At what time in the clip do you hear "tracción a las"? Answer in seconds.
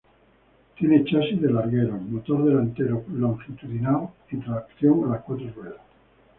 4.37-5.21